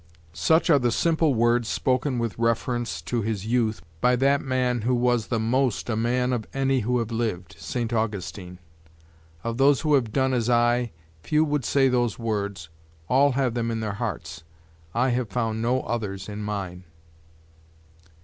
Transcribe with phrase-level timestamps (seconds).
[0.33, 4.95] Such are the simple words spoken with reference to his youth by that man who
[4.95, 8.57] was the most a man of any who have lived, Saint Augustine.
[9.43, 10.91] Of those who have done as I,
[11.21, 12.67] few would say those words,
[13.09, 14.43] all have them in their hearts;
[14.95, 16.83] I have found no others in mine.